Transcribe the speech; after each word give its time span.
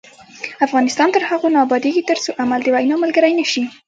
افغانستان 0.65 1.07
تر 1.15 1.21
هغو 1.29 1.47
نه 1.53 1.59
ابادیږي، 1.65 2.01
ترڅو 2.09 2.29
عمل 2.41 2.59
د 2.63 2.67
وینا 2.75 2.95
ملګری 3.03 3.33
نشي. 3.39 3.63